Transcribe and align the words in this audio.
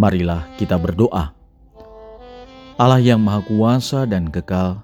Marilah 0.00 0.48
kita 0.56 0.80
berdoa. 0.80 1.36
Allah 2.80 3.00
yang 3.04 3.20
Maha 3.20 3.44
Kuasa 3.44 4.08
dan 4.08 4.32
kekal, 4.32 4.80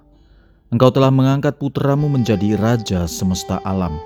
Engkau 0.68 0.92
telah 0.92 1.08
mengangkat 1.08 1.56
putramu 1.56 2.12
menjadi 2.12 2.52
Raja 2.60 3.08
semesta 3.08 3.56
alam 3.64 3.96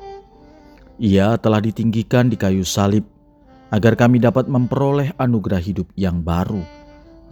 ia 1.00 1.40
telah 1.40 1.64
ditinggikan 1.64 2.28
di 2.28 2.36
kayu 2.36 2.60
salib 2.60 3.08
agar 3.72 3.96
kami 3.96 4.20
dapat 4.20 4.44
memperoleh 4.52 5.16
anugerah 5.16 5.56
hidup 5.56 5.88
yang 5.96 6.20
baru, 6.20 6.60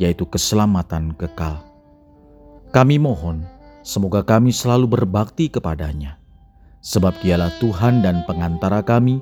yaitu 0.00 0.24
keselamatan 0.24 1.12
kekal. 1.12 1.60
Kami 2.72 2.96
mohon, 2.96 3.44
semoga 3.84 4.24
kami 4.24 4.56
selalu 4.56 4.88
berbakti 4.88 5.52
kepadanya, 5.52 6.16
sebab 6.80 7.12
dialah 7.20 7.52
Tuhan 7.60 8.00
dan 8.00 8.24
pengantara 8.24 8.80
kami 8.80 9.20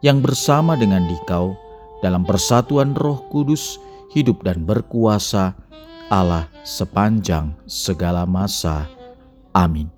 yang 0.00 0.24
bersama 0.24 0.72
dengan 0.72 1.04
dikau 1.04 1.52
dalam 2.00 2.24
persatuan 2.24 2.96
roh 2.96 3.28
kudus, 3.28 3.76
hidup 4.12 4.44
dan 4.44 4.68
berkuasa 4.68 5.56
Allah 6.12 6.46
sepanjang 6.62 7.56
segala 7.64 8.28
masa. 8.28 8.84
Amin. 9.56 9.88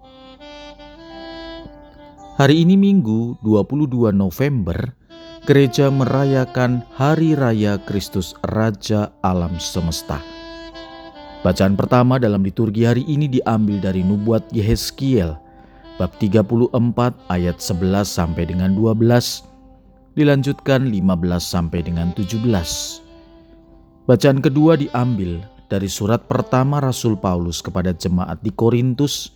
Hari 2.35 2.67
ini 2.67 2.75
Minggu 2.75 3.39
22 3.47 4.11
November, 4.11 4.95
gereja 5.47 5.87
merayakan 5.91 6.83
Hari 6.99 7.39
Raya 7.39 7.79
Kristus 7.83 8.35
Raja 8.43 9.15
Alam 9.23 9.59
Semesta. 9.63 10.19
Bacaan 11.47 11.79
pertama 11.79 12.19
dalam 12.19 12.43
liturgi 12.43 12.89
hari 12.89 13.07
ini 13.07 13.31
diambil 13.31 13.79
dari 13.79 14.03
Nubuat 14.03 14.51
Yehezkiel 14.51 15.39
bab 15.95 16.11
34 16.19 16.75
ayat 17.31 17.57
11 17.63 18.03
sampai 18.03 18.51
dengan 18.51 18.75
12, 18.75 19.47
dilanjutkan 20.19 20.91
15 20.91 21.39
sampai 21.39 21.87
dengan 21.87 22.11
17. 22.19 23.04
Bacaan 24.05 24.45
kedua 24.45 24.77
diambil 24.77 25.41
dari 25.73 25.89
surat 25.89 26.29
pertama 26.29 26.77
Rasul 26.77 27.17
Paulus 27.17 27.65
kepada 27.65 27.89
jemaat 27.97 28.37
di 28.45 28.53
Korintus 28.53 29.33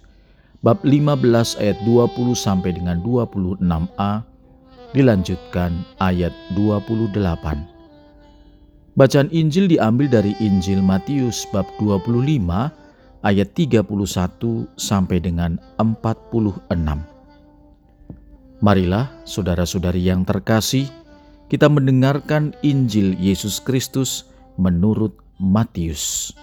bab 0.61 0.85
15 0.85 1.25
ayat 1.57 1.81
20 1.89 2.37
sampai 2.37 2.77
dengan 2.77 3.01
26a 3.01 4.29
dilanjutkan 4.93 5.73
ayat 6.05 6.37
28. 6.53 7.17
Bacaan 8.93 9.33
Injil 9.33 9.73
diambil 9.73 10.05
dari 10.13 10.37
Injil 10.37 10.85
Matius 10.85 11.49
bab 11.49 11.65
25 11.81 12.45
ayat 13.25 13.49
31 13.57 13.89
sampai 14.77 15.17
dengan 15.17 15.57
46. 15.81 16.69
Marilah 18.61 19.09
saudara-saudari 19.25 20.05
yang 20.05 20.29
terkasih, 20.29 20.93
kita 21.49 21.73
mendengarkan 21.73 22.53
Injil 22.61 23.17
Yesus 23.17 23.65
Kristus 23.65 24.28
menurut 24.59 25.15
Matius. 25.39 26.35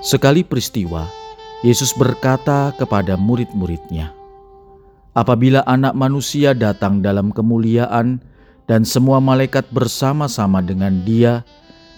Sekali 0.00 0.40
peristiwa, 0.40 1.04
Yesus 1.60 1.92
berkata 1.92 2.72
kepada 2.76 3.16
murid-muridnya, 3.20 4.12
"Apabila 5.12 5.64
Anak 5.68 5.92
Manusia 5.92 6.56
datang 6.56 7.04
dalam 7.04 7.32
kemuliaan 7.32 8.20
dan 8.64 8.84
semua 8.84 9.20
malaikat 9.20 9.68
bersama-sama 9.72 10.64
dengan 10.64 11.04
Dia, 11.04 11.44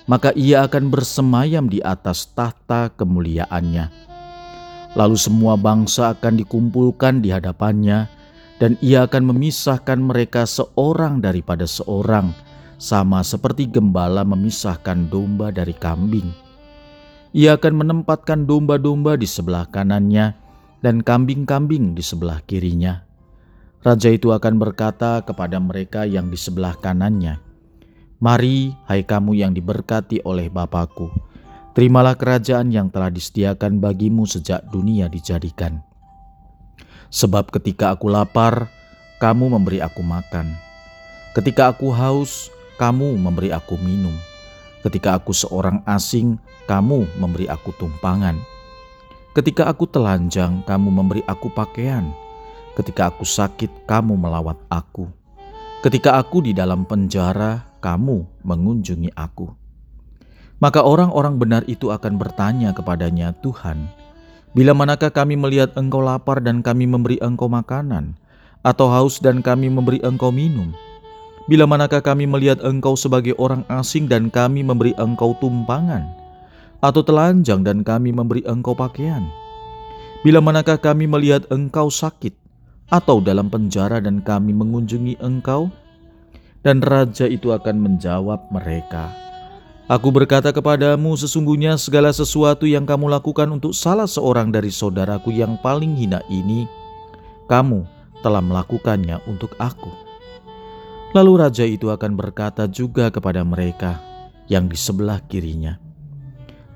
maka 0.06 0.30
Ia 0.34 0.66
akan 0.66 0.90
bersemayam 0.90 1.66
di 1.66 1.82
atas 1.82 2.30
tahta 2.30 2.94
kemuliaannya. 2.94 3.90
Lalu 4.94 5.18
semua 5.18 5.58
bangsa 5.58 6.14
akan 6.14 6.40
dikumpulkan 6.40 7.20
di 7.20 7.34
hadapannya, 7.34 8.06
dan 8.62 8.78
Ia 8.80 9.04
akan 9.10 9.34
memisahkan 9.34 9.98
mereka 9.98 10.46
seorang 10.46 11.20
daripada 11.20 11.66
seorang, 11.68 12.32
sama 12.76 13.24
seperti 13.24 13.68
gembala 13.68 14.22
memisahkan 14.22 15.08
domba 15.08 15.52
dari 15.52 15.72
kambing." 15.72 16.28
Ia 17.36 17.60
akan 17.60 17.74
menempatkan 17.84 18.48
domba-domba 18.48 19.20
di 19.20 19.28
sebelah 19.28 19.68
kanannya 19.68 20.32
dan 20.80 21.04
kambing-kambing 21.04 21.92
di 21.92 22.00
sebelah 22.00 22.40
kirinya. 22.48 23.04
Raja 23.84 24.08
itu 24.08 24.32
akan 24.32 24.56
berkata 24.56 25.20
kepada 25.20 25.60
mereka 25.60 26.08
yang 26.08 26.32
di 26.32 26.38
sebelah 26.40 26.74
kanannya, 26.80 27.38
Mari, 28.16 28.72
hai 28.88 29.04
kamu 29.04 29.36
yang 29.36 29.52
diberkati 29.52 30.24
oleh 30.24 30.48
Bapakku, 30.48 31.12
terimalah 31.76 32.16
kerajaan 32.16 32.72
yang 32.72 32.88
telah 32.88 33.12
disediakan 33.12 33.76
bagimu 33.76 34.24
sejak 34.24 34.64
dunia 34.72 35.04
dijadikan. 35.12 35.84
Sebab 37.12 37.52
ketika 37.52 37.92
aku 37.92 38.08
lapar, 38.08 38.72
kamu 39.20 39.52
memberi 39.60 39.84
aku 39.84 40.00
makan. 40.00 40.56
Ketika 41.36 41.76
aku 41.76 41.92
haus, 41.92 42.48
kamu 42.76 43.16
memberi 43.16 43.52
aku 43.52 43.80
minum. 43.80 44.12
Ketika 44.84 45.16
aku 45.16 45.32
seorang 45.32 45.80
asing, 45.88 46.36
kamu 46.68 47.08
memberi 47.16 47.48
aku 47.48 47.72
tumpangan. 47.74 48.36
Ketika 49.32 49.68
aku 49.68 49.88
telanjang, 49.88 50.64
kamu 50.64 50.88
memberi 50.92 51.20
aku 51.26 51.48
pakaian. 51.52 52.08
Ketika 52.76 53.08
aku 53.08 53.24
sakit, 53.24 53.88
kamu 53.88 54.14
melawat 54.14 54.60
aku. 54.68 55.08
Ketika 55.80 56.20
aku 56.20 56.44
di 56.44 56.52
dalam 56.52 56.84
penjara, 56.84 57.64
kamu 57.80 58.24
mengunjungi 58.44 59.12
aku. 59.16 59.52
Maka 60.56 60.80
orang-orang 60.80 61.36
benar 61.36 61.62
itu 61.68 61.92
akan 61.92 62.16
bertanya 62.16 62.72
kepadanya, 62.72 63.36
"Tuhan, 63.44 63.88
bila 64.56 64.72
manakah 64.72 65.12
kami 65.12 65.36
melihat 65.36 65.76
Engkau 65.76 66.00
lapar 66.00 66.40
dan 66.40 66.64
kami 66.64 66.88
memberi 66.88 67.20
Engkau 67.20 67.48
makanan, 67.48 68.16
atau 68.64 68.88
haus 68.88 69.20
dan 69.20 69.44
kami 69.44 69.68
memberi 69.68 70.00
Engkau 70.00 70.32
minum?" 70.32 70.72
Bila 71.46 71.62
manakah 71.62 72.02
kami 72.02 72.26
melihat 72.26 72.58
engkau 72.66 72.98
sebagai 72.98 73.30
orang 73.38 73.62
asing 73.70 74.10
dan 74.10 74.34
kami 74.34 74.66
memberi 74.66 74.98
engkau 74.98 75.30
tumpangan, 75.38 76.02
atau 76.82 77.06
telanjang 77.06 77.62
dan 77.62 77.86
kami 77.86 78.10
memberi 78.10 78.42
engkau 78.50 78.74
pakaian? 78.74 79.22
Bila 80.26 80.42
manakah 80.42 80.74
kami 80.74 81.06
melihat 81.06 81.46
engkau 81.54 81.86
sakit, 81.86 82.34
atau 82.90 83.22
dalam 83.22 83.46
penjara 83.46 84.02
dan 84.02 84.26
kami 84.26 84.50
mengunjungi 84.50 85.22
engkau? 85.22 85.70
Dan 86.66 86.82
raja 86.82 87.30
itu 87.30 87.54
akan 87.54 87.78
menjawab 87.78 88.50
mereka, 88.50 89.14
Aku 89.86 90.10
berkata 90.10 90.50
kepadamu, 90.50 91.14
sesungguhnya 91.14 91.78
segala 91.78 92.10
sesuatu 92.10 92.66
yang 92.66 92.82
kamu 92.82 93.06
lakukan 93.06 93.46
untuk 93.54 93.70
salah 93.70 94.10
seorang 94.10 94.50
dari 94.50 94.74
saudaraku 94.74 95.30
yang 95.30 95.54
paling 95.62 95.94
hina 95.94 96.26
ini, 96.26 96.66
kamu 97.46 97.86
telah 98.18 98.42
melakukannya 98.42 99.22
untuk 99.30 99.54
aku.' 99.62 100.05
Lalu 101.16 101.32
raja 101.40 101.64
itu 101.64 101.88
akan 101.88 102.12
berkata 102.12 102.68
juga 102.68 103.08
kepada 103.08 103.40
mereka 103.40 103.96
yang 104.52 104.68
di 104.68 104.76
sebelah 104.76 105.24
kirinya, 105.24 105.80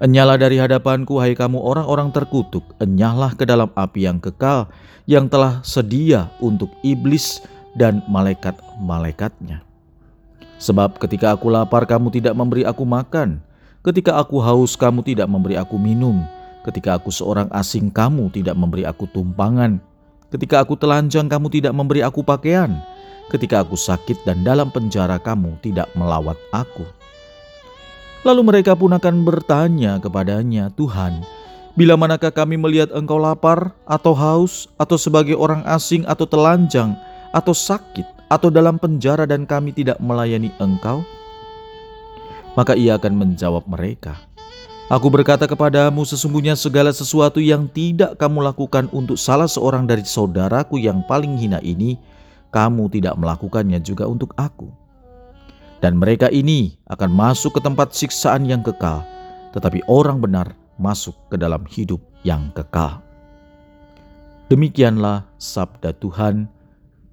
Enyahlah 0.01 0.41
dari 0.41 0.57
hadapanku, 0.57 1.21
hai 1.21 1.37
kamu 1.37 1.61
orang-orang 1.61 2.09
terkutuk, 2.09 2.65
enyahlah 2.81 3.37
ke 3.37 3.45
dalam 3.45 3.69
api 3.77 4.09
yang 4.09 4.17
kekal, 4.17 4.73
yang 5.05 5.29
telah 5.29 5.61
sedia 5.61 6.33
untuk 6.41 6.73
iblis 6.81 7.45
dan 7.77 8.01
malaikat-malaikatnya. 8.09 9.61
Sebab 10.57 10.97
ketika 10.97 11.37
aku 11.37 11.53
lapar, 11.53 11.85
kamu 11.85 12.09
tidak 12.09 12.33
memberi 12.33 12.65
aku 12.65 12.89
makan. 12.89 13.45
Ketika 13.85 14.17
aku 14.17 14.41
haus, 14.41 14.73
kamu 14.73 15.05
tidak 15.05 15.29
memberi 15.29 15.61
aku 15.61 15.77
minum. 15.77 16.25
Ketika 16.65 16.97
aku 16.97 17.13
seorang 17.13 17.53
asing, 17.53 17.93
kamu 17.93 18.33
tidak 18.33 18.57
memberi 18.57 18.89
aku 18.89 19.05
tumpangan. 19.05 19.85
Ketika 20.33 20.65
aku 20.65 20.81
telanjang, 20.81 21.29
kamu 21.29 21.53
tidak 21.53 21.77
memberi 21.77 22.01
aku 22.01 22.25
pakaian 22.25 22.81
ketika 23.31 23.63
aku 23.63 23.79
sakit 23.79 24.27
dan 24.27 24.43
dalam 24.43 24.75
penjara 24.75 25.23
kamu 25.23 25.55
tidak 25.63 25.87
melawat 25.95 26.35
aku. 26.51 26.83
Lalu 28.27 28.43
mereka 28.45 28.77
pun 28.77 28.93
akan 28.93 29.25
bertanya 29.25 29.97
kepadanya, 30.03 30.69
Tuhan, 30.75 31.25
bila 31.79 31.97
manakah 31.97 32.35
kami 32.35 32.59
melihat 32.59 32.93
engkau 32.93 33.17
lapar 33.17 33.73
atau 33.89 34.13
haus 34.13 34.69
atau 34.77 34.99
sebagai 34.99 35.39
orang 35.39 35.65
asing 35.65 36.05
atau 36.05 36.29
telanjang 36.29 36.93
atau 37.33 37.55
sakit 37.57 38.05
atau 38.29 38.53
dalam 38.53 38.77
penjara 38.77 39.25
dan 39.25 39.49
kami 39.49 39.73
tidak 39.73 39.97
melayani 40.03 40.53
engkau? 40.61 41.01
Maka 42.59 42.77
ia 42.77 42.99
akan 42.99 43.15
menjawab 43.15 43.65
mereka, 43.71 44.19
Aku 44.91 45.07
berkata 45.07 45.47
kepadamu 45.47 46.03
sesungguhnya 46.03 46.59
segala 46.59 46.91
sesuatu 46.91 47.39
yang 47.39 47.71
tidak 47.71 48.19
kamu 48.19 48.43
lakukan 48.43 48.91
untuk 48.91 49.15
salah 49.15 49.47
seorang 49.47 49.87
dari 49.87 50.03
saudaraku 50.03 50.83
yang 50.83 51.07
paling 51.07 51.39
hina 51.39 51.63
ini, 51.63 51.95
kamu 52.51 52.91
tidak 52.91 53.15
melakukannya 53.17 53.79
juga 53.83 54.07
untuk 54.07 54.35
aku. 54.35 54.71
Dan 55.81 55.97
mereka 55.97 56.29
ini 56.29 56.77
akan 56.93 57.09
masuk 57.09 57.57
ke 57.57 57.61
tempat 57.65 57.97
siksaan 57.97 58.45
yang 58.45 58.61
kekal, 58.61 59.01
tetapi 59.57 59.81
orang 59.89 60.21
benar 60.21 60.53
masuk 60.77 61.17
ke 61.33 61.41
dalam 61.41 61.65
hidup 61.65 62.05
yang 62.21 62.53
kekal. 62.53 63.01
Demikianlah 64.53 65.31
sabda 65.41 65.97
Tuhan, 65.97 66.51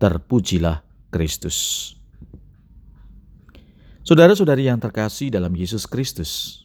terpujilah 0.01 0.83
Kristus. 1.13 1.93
Saudara-saudari 4.03 4.67
yang 4.67 4.79
terkasih 4.79 5.31
dalam 5.31 5.51
Yesus 5.53 5.83
Kristus, 5.83 6.63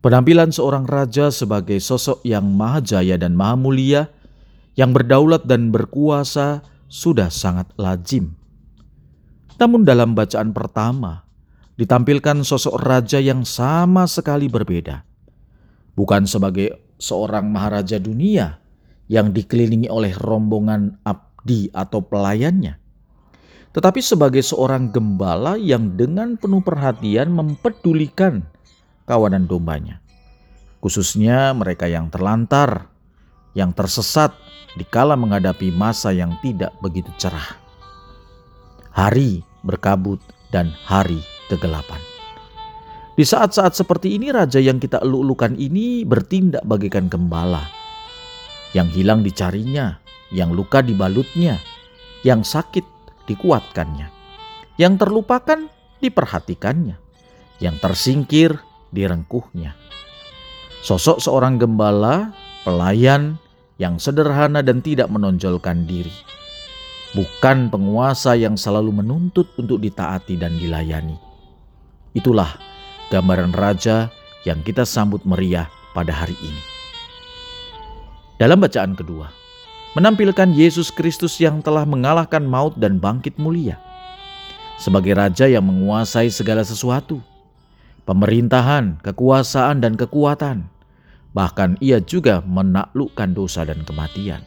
penampilan 0.00 0.48
seorang 0.48 0.88
raja 0.88 1.28
sebagai 1.28 1.76
sosok 1.78 2.24
yang 2.24 2.44
maha 2.52 2.80
jaya 2.80 3.16
dan 3.20 3.36
maha 3.36 3.56
mulia, 3.56 4.02
yang 4.74 4.96
berdaulat 4.96 5.44
dan 5.44 5.68
berkuasa, 5.68 6.64
sudah 6.92 7.32
sangat 7.32 7.72
lazim 7.80 8.36
namun 9.62 9.86
dalam 9.86 10.18
bacaan 10.18 10.50
pertama, 10.50 11.22
ditampilkan 11.78 12.42
sosok 12.42 12.82
raja 12.82 13.22
yang 13.22 13.46
sama 13.46 14.10
sekali 14.10 14.50
berbeda. 14.50 15.06
Bukan 15.94 16.26
sebagai 16.26 16.96
seorang 16.98 17.46
maharaja 17.46 18.02
dunia 18.02 18.58
yang 19.06 19.30
dikelilingi 19.30 19.86
oleh 19.86 20.18
rombongan 20.18 20.98
abdi 21.06 21.70
atau 21.70 22.02
pelayannya, 22.02 22.74
tetapi 23.70 24.02
sebagai 24.02 24.42
seorang 24.42 24.90
gembala 24.90 25.54
yang 25.54 25.94
dengan 25.94 26.34
penuh 26.34 26.64
perhatian 26.64 27.30
mempedulikan 27.30 28.42
kawanan 29.06 29.46
dombanya, 29.46 30.02
khususnya 30.82 31.54
mereka 31.54 31.86
yang 31.86 32.10
terlantar, 32.10 32.90
yang 33.54 33.70
tersesat 33.70 34.34
dikala 34.76 35.18
menghadapi 35.18 35.72
masa 35.74 36.12
yang 36.12 36.36
tidak 36.40 36.72
begitu 36.80 37.08
cerah. 37.18 37.58
Hari 38.92 39.44
berkabut, 39.64 40.20
dan 40.52 40.68
hari 40.84 41.24
kegelapan. 41.48 41.98
Di 43.16 43.24
saat-saat 43.24 43.72
seperti 43.72 44.16
ini 44.16 44.28
raja 44.28 44.60
yang 44.60 44.76
kita 44.76 45.00
eluk-elukan 45.00 45.56
ini 45.56 46.04
bertindak 46.04 46.62
bagaikan 46.64 47.08
gembala. 47.08 47.64
Yang 48.76 49.00
hilang 49.00 49.20
dicarinya, 49.20 50.00
yang 50.32 50.52
luka 50.52 50.80
dibalutnya, 50.80 51.60
yang 52.24 52.40
sakit 52.40 52.84
dikuatkannya, 53.28 54.08
yang 54.80 54.96
terlupakan 54.96 55.68
diperhatikannya, 56.00 56.96
yang 57.60 57.76
tersingkir 57.80 58.56
direngkuhnya. 58.92 59.76
Sosok 60.80 61.20
seorang 61.20 61.60
gembala, 61.60 62.32
pelayan 62.64 63.36
yang 63.80 63.96
sederhana 63.96 64.60
dan 64.60 64.80
tidak 64.84 65.08
menonjolkan 65.08 65.84
diri 65.88 66.12
bukan 67.12 67.68
penguasa 67.68 68.32
yang 68.36 68.56
selalu 68.56 69.04
menuntut 69.04 69.48
untuk 69.60 69.78
ditaati 69.80 70.36
dan 70.40 70.56
dilayani. 70.56 71.16
Itulah 72.16 72.56
gambaran 73.12 73.52
raja 73.52 74.08
yang 74.44 74.60
kita 74.64 74.84
sambut 74.88 75.24
meriah 75.28 75.68
pada 75.92 76.12
hari 76.12 76.36
ini. 76.40 76.62
Dalam 78.40 78.58
bacaan 78.58 78.96
kedua, 78.96 79.30
menampilkan 79.94 80.50
Yesus 80.50 80.90
Kristus 80.90 81.38
yang 81.38 81.60
telah 81.62 81.86
mengalahkan 81.86 82.42
maut 82.42 82.74
dan 82.80 82.98
bangkit 82.98 83.38
mulia. 83.38 83.78
Sebagai 84.80 85.14
raja 85.14 85.46
yang 85.46 85.62
menguasai 85.62 86.26
segala 86.32 86.66
sesuatu, 86.66 87.22
pemerintahan, 88.02 88.98
kekuasaan, 88.98 89.78
dan 89.78 89.94
kekuatan. 89.94 90.71
Bahkan 91.32 91.80
ia 91.80 92.00
juga 92.04 92.44
menaklukkan 92.44 93.32
dosa 93.32 93.64
dan 93.64 93.80
kematian. 93.88 94.44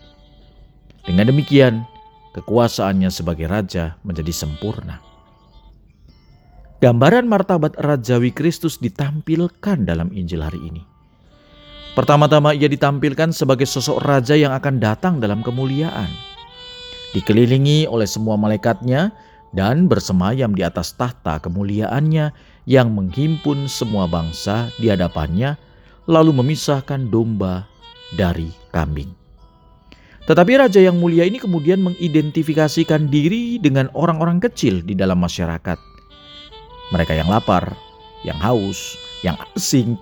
Dengan 1.06 1.30
demikian, 1.34 1.86
kekuasaannya 2.38 3.10
sebagai 3.10 3.50
raja 3.50 3.98
menjadi 4.06 4.34
sempurna. 4.34 5.02
Gambaran 6.84 7.26
martabat 7.26 7.74
rajawi 7.82 8.30
Kristus 8.30 8.78
ditampilkan 8.78 9.88
dalam 9.88 10.14
Injil 10.14 10.46
hari 10.46 10.62
ini. 10.62 10.84
Pertama-tama 11.96 12.52
ia 12.52 12.68
ditampilkan 12.68 13.32
sebagai 13.32 13.64
sosok 13.64 14.04
raja 14.04 14.36
yang 14.36 14.52
akan 14.52 14.84
datang 14.84 15.24
dalam 15.24 15.40
kemuliaan. 15.40 16.12
Dikelilingi 17.16 17.88
oleh 17.88 18.04
semua 18.04 18.36
malaikatnya 18.36 19.16
dan 19.56 19.88
bersemayam 19.88 20.52
di 20.52 20.68
atas 20.68 20.92
tahta 21.00 21.40
kemuliaannya 21.40 22.36
yang 22.68 22.92
menghimpun 22.92 23.72
semua 23.72 24.12
bangsa 24.12 24.68
di 24.76 24.92
hadapannya 24.92 25.56
lalu 26.06 26.32
memisahkan 26.34 27.10
domba 27.10 27.66
dari 28.14 28.50
kambing. 28.70 29.10
Tetapi 30.26 30.58
raja 30.58 30.82
yang 30.82 30.98
mulia 30.98 31.22
ini 31.30 31.38
kemudian 31.38 31.86
mengidentifikasikan 31.86 33.14
diri 33.14 33.62
dengan 33.62 33.94
orang-orang 33.94 34.42
kecil 34.42 34.82
di 34.82 34.98
dalam 34.98 35.22
masyarakat. 35.22 35.78
Mereka 36.90 37.14
yang 37.14 37.30
lapar, 37.30 37.78
yang 38.26 38.38
haus, 38.42 38.98
yang 39.22 39.38
asing, 39.54 39.94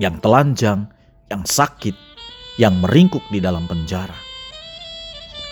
yang 0.00 0.16
telanjang, 0.24 0.88
yang 1.28 1.44
sakit, 1.44 1.92
yang 2.56 2.80
meringkuk 2.80 3.24
di 3.28 3.36
dalam 3.40 3.68
penjara. 3.68 4.16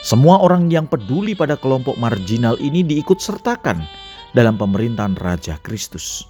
Semua 0.01 0.41
orang 0.41 0.73
yang 0.73 0.89
peduli 0.89 1.37
pada 1.37 1.61
kelompok 1.61 2.01
marginal 2.01 2.57
ini 2.65 2.81
diikut 2.81 3.21
sertakan 3.21 3.85
dalam 4.33 4.57
pemerintahan 4.57 5.21
Raja 5.21 5.61
Kristus. 5.61 6.25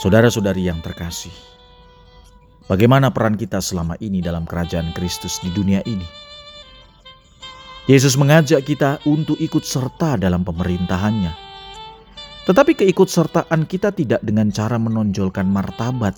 Saudara-saudari 0.00 0.64
yang 0.64 0.80
terkasih, 0.80 1.32
Bagaimana 2.70 3.10
peran 3.10 3.34
kita 3.34 3.58
selama 3.58 3.98
ini 3.98 4.22
dalam 4.22 4.46
kerajaan 4.46 4.94
Kristus 4.94 5.42
di 5.42 5.50
dunia 5.50 5.82
ini? 5.90 6.06
Yesus 7.90 8.14
mengajak 8.14 8.62
kita 8.62 9.02
untuk 9.10 9.34
ikut 9.42 9.66
serta 9.66 10.14
dalam 10.14 10.46
pemerintahannya. 10.46 11.34
Tetapi 12.46 12.78
keikutsertaan 12.78 13.66
kita 13.66 13.90
tidak 13.90 14.22
dengan 14.22 14.54
cara 14.54 14.78
menonjolkan 14.78 15.50
martabat 15.50 16.14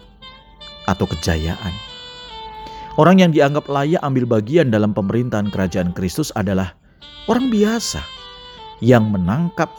atau 0.84 1.08
kejayaan. 1.08 1.72
Orang 3.00 3.24
yang 3.24 3.32
dianggap 3.32 3.64
layak 3.72 4.04
ambil 4.04 4.28
bagian 4.28 4.68
dalam 4.68 4.92
pemerintahan 4.92 5.48
kerajaan 5.48 5.96
Kristus 5.96 6.28
adalah 6.36 6.76
orang 7.32 7.48
biasa 7.48 8.04
yang 8.84 9.08
menangkap 9.08 9.72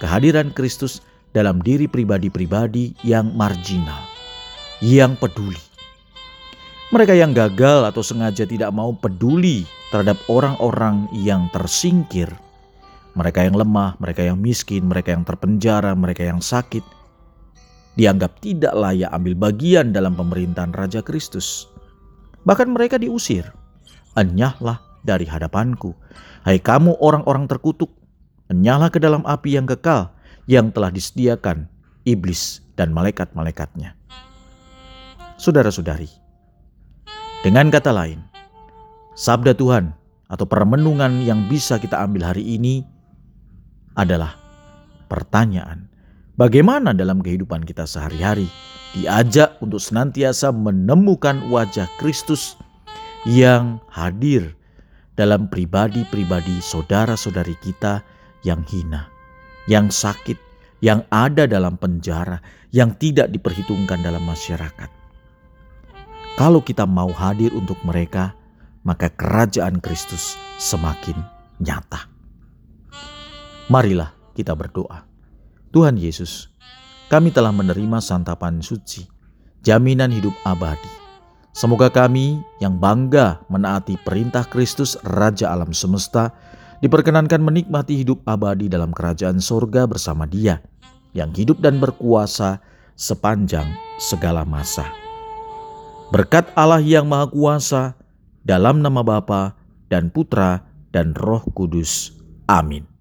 kehadiran 0.00 0.48
Kristus 0.56 1.04
dalam 1.36 1.60
diri 1.60 1.84
pribadi-pribadi 1.84 2.96
yang 3.04 3.36
marginal, 3.36 4.00
yang 4.80 5.20
peduli 5.20 5.60
mereka 6.94 7.18
yang 7.18 7.34
gagal 7.34 7.82
atau 7.82 7.98
sengaja 7.98 8.46
tidak 8.46 8.70
mau 8.70 8.94
peduli 8.94 9.66
terhadap 9.90 10.14
orang-orang 10.30 11.10
yang 11.10 11.50
tersingkir, 11.50 12.30
mereka 13.18 13.42
yang 13.42 13.58
lemah, 13.58 13.98
mereka 13.98 14.22
yang 14.22 14.38
miskin, 14.38 14.86
mereka 14.86 15.10
yang 15.10 15.26
terpenjara, 15.26 15.98
mereka 15.98 16.22
yang 16.22 16.38
sakit, 16.38 16.86
dianggap 17.98 18.38
tidak 18.38 18.70
layak 18.78 19.10
ambil 19.10 19.34
bagian 19.50 19.90
dalam 19.90 20.14
pemerintahan 20.14 20.70
Raja 20.70 21.02
Kristus. 21.02 21.66
Bahkan 22.46 22.70
mereka 22.70 23.02
diusir. 23.02 23.50
Enyahlah 24.14 24.78
dari 25.02 25.26
hadapanku. 25.26 25.90
Hai 26.46 26.62
kamu 26.62 27.02
orang-orang 27.02 27.50
terkutuk, 27.50 27.90
enyahlah 28.46 28.94
ke 28.94 29.02
dalam 29.02 29.26
api 29.26 29.58
yang 29.58 29.66
kekal 29.66 30.14
yang 30.46 30.70
telah 30.70 30.90
disediakan 30.90 31.66
iblis 32.06 32.62
dan 32.78 32.94
malaikat-malaikatnya. 32.94 33.98
Saudara-saudari, 35.36 36.08
dengan 37.44 37.68
kata 37.68 37.92
lain, 37.92 38.22
sabda 39.12 39.52
Tuhan 39.52 39.92
atau 40.26 40.46
permenungan 40.48 41.22
yang 41.22 41.46
bisa 41.46 41.76
kita 41.76 42.00
ambil 42.00 42.32
hari 42.32 42.56
ini 42.56 42.82
adalah 43.94 44.34
pertanyaan, 45.06 45.86
bagaimana 46.34 46.96
dalam 46.96 47.22
kehidupan 47.22 47.62
kita 47.62 47.84
sehari-hari 47.84 48.48
diajak 48.96 49.60
untuk 49.60 49.78
senantiasa 49.78 50.50
menemukan 50.54 51.52
wajah 51.52 51.86
Kristus 52.00 52.56
yang 53.28 53.82
hadir 53.92 54.54
dalam 55.16 55.48
pribadi-pribadi 55.48 56.60
saudara-saudari 56.60 57.56
kita 57.60 58.04
yang 58.44 58.62
hina, 58.68 59.08
yang 59.66 59.90
sakit, 59.90 60.38
yang 60.82 61.02
ada 61.10 61.46
dalam 61.46 61.78
penjara, 61.78 62.42
yang 62.70 62.94
tidak 62.98 63.30
diperhitungkan 63.30 64.02
dalam 64.02 64.22
masyarakat. 64.26 64.90
Kalau 66.36 66.60
kita 66.60 66.84
mau 66.84 67.10
hadir 67.10 67.50
untuk 67.56 67.80
mereka, 67.82 68.36
maka 68.86 69.10
kerajaan 69.10 69.82
Kristus 69.82 70.38
semakin 70.62 71.16
nyata. 71.58 72.06
Marilah 73.66 74.14
kita 74.36 74.54
berdoa. 74.54 75.02
Tuhan 75.74 75.98
Yesus, 75.98 76.52
kami 77.10 77.34
telah 77.34 77.50
menerima 77.50 77.98
santapan 77.98 78.62
suci, 78.62 79.08
jaminan 79.64 80.14
hidup 80.14 80.36
abadi. 80.46 80.92
Semoga 81.56 81.88
kami 81.88 82.36
yang 82.60 82.76
bangga 82.76 83.40
menaati 83.48 83.96
perintah 84.04 84.44
Kristus 84.44 85.00
Raja 85.00 85.48
alam 85.48 85.72
semesta 85.72 86.36
diperkenankan 86.80 87.40
menikmati 87.40 88.00
hidup 88.00 88.24
abadi 88.26 88.66
dalam 88.66 88.92
kerajaan 88.92 89.40
sorga 89.40 89.88
bersama 89.88 90.28
dia 90.28 90.60
yang 91.16 91.32
hidup 91.32 91.60
dan 91.64 91.80
berkuasa 91.80 92.60
sepanjang 92.96 93.68
segala 93.96 94.44
masa. 94.44 94.88
Berkat 96.12 96.48
Allah 96.54 96.80
yang 96.80 97.10
Maha 97.10 97.26
Kuasa, 97.28 97.98
dalam 98.46 98.78
nama 98.78 99.02
Bapa 99.02 99.58
dan 99.90 100.08
Putra 100.08 100.62
dan 100.94 101.12
Roh 101.18 101.42
Kudus. 101.50 102.14
Amin. 102.46 102.95